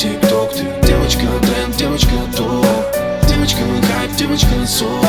[0.00, 2.64] тик-ток Ты девочка тренд, девочка топ.
[3.28, 3.60] Девочка
[3.92, 5.04] хайп, девочка сок.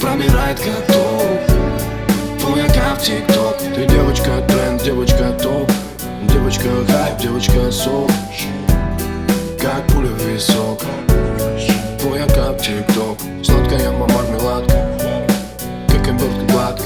[0.00, 5.70] Пробирает как ток Твоя кап, тик-ток Ты девочка тренд, девочка топ.
[6.32, 8.10] Девочка хайп, девочка сок.
[9.60, 10.82] Как пуля в висок.
[12.00, 14.88] Твоя кап, тик-ток Сладкая мармеладка.
[15.88, 16.84] Как обертка гладко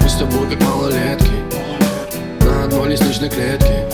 [0.00, 1.32] Мы с тобой как малолетки.
[2.40, 3.84] На одной лестничной клетке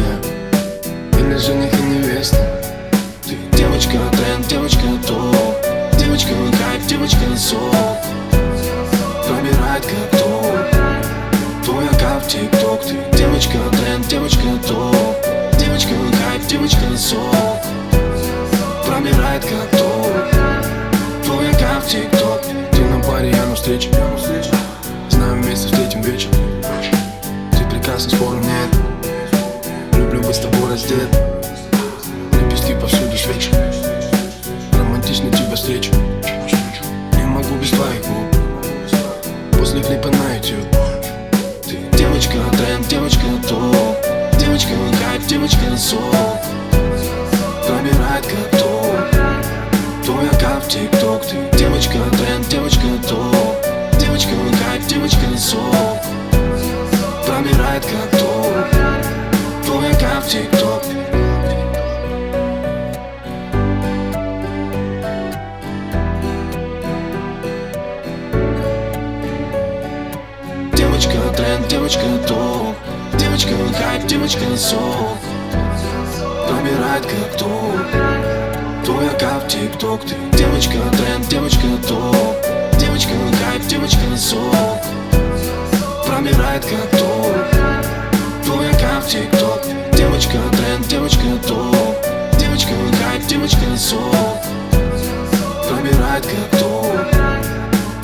[0.00, 0.16] друзья
[1.18, 2.36] Или жених и невеста
[3.24, 7.74] Ты девочка тренд, девочка топ Девочка кайф, девочка сок
[9.80, 10.44] как топ
[11.64, 12.82] Твоя кап, тик-ток.
[12.82, 15.16] Ты девочка тренд, девочка топ
[15.58, 17.34] Девочка кайф, девочка сок
[18.84, 19.99] Пробирает как топ
[30.90, 31.08] раздет
[32.32, 33.50] Лепестки повсюду свечи
[34.72, 35.92] Романтично тебя встречу
[37.16, 40.66] Не могу без твоих губ После клипа на YouTube
[41.64, 43.96] Ты девочка тренд, девочка топ.
[44.38, 44.70] Девочка
[45.04, 46.00] кайф, девочка сок.
[47.66, 48.59] Пробирает как
[71.00, 72.76] Девочка тренд, девочка топ.
[73.18, 75.16] Девочка хайп, девочка сок.
[76.46, 78.84] Пробирает как топ.
[78.84, 80.14] Твоя кап, тик-ток Ты.
[80.36, 82.36] Девочка тренд, девочка топ.
[82.78, 84.52] Девочка хайп, девочка сок.
[86.06, 87.34] Пробирает как топ.
[88.44, 89.62] Твоя кап, тик-ток.
[89.96, 91.96] Девочка тренд, девочка топ.
[92.38, 94.14] Девочка хайп, девочка сок.
[95.66, 96.84] Пробирает как топ.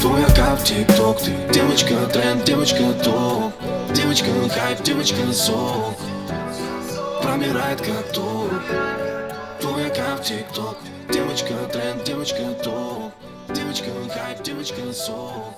[0.01, 3.53] Твоя кап, тик-ток Ты девочка тренд, девочка топ
[3.95, 5.95] Девочка хайп, девочка сок.
[7.23, 8.51] Пробирает как топ
[9.61, 10.77] Твоя кап, тик-ток.
[11.13, 13.13] Девочка тренд, девочка топ
[13.55, 15.55] Девочка хайп, девочка сок